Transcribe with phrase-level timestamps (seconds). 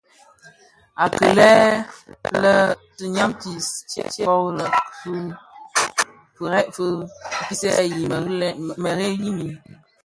[1.03, 1.51] Akilè
[2.41, 2.53] le
[2.97, 4.65] tinyamtis tyè kori
[4.99, 5.15] ki
[6.37, 6.85] firès fi
[7.45, 8.15] pisiyèn
[8.83, 9.53] merėli mii.